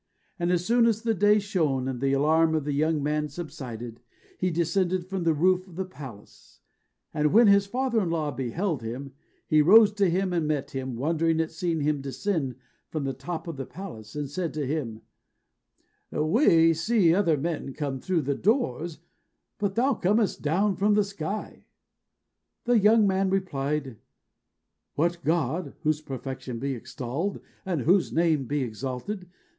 [0.39, 3.99] And as soon as the day shone, and the alarm of the young man subsided,
[4.39, 6.61] he descended from the roof of the palace;
[7.13, 9.13] and when his father in law beheld him,
[9.45, 12.55] he rose to him and met him, wondering at seeing him descend
[12.89, 15.01] from the top of the palace, and he said to him,
[16.09, 18.97] "We see other men come through the doors,
[19.59, 21.65] but thou comest down from the sky."
[22.63, 23.97] The young man replied,
[24.95, 29.29] "What God (whose perfection be extolled, and whose name be exalted!)